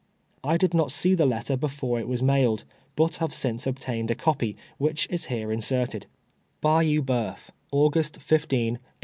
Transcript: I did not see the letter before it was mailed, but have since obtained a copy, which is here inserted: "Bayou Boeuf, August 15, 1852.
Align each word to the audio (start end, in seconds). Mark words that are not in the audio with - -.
I 0.43 0.57
did 0.57 0.73
not 0.73 0.89
see 0.89 1.13
the 1.13 1.27
letter 1.27 1.55
before 1.55 1.99
it 1.99 2.07
was 2.07 2.23
mailed, 2.23 2.63
but 2.95 3.17
have 3.17 3.35
since 3.35 3.67
obtained 3.67 4.09
a 4.09 4.15
copy, 4.15 4.57
which 4.79 5.05
is 5.11 5.25
here 5.25 5.51
inserted: 5.51 6.07
"Bayou 6.59 7.03
Boeuf, 7.03 7.51
August 7.71 8.17
15, 8.17 8.37
1852. 8.73 8.99